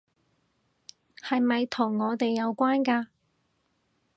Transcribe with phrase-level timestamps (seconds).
[1.19, 3.05] 係咪同我哋有關㗎？